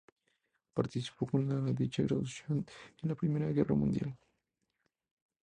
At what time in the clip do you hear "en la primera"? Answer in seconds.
3.03-3.51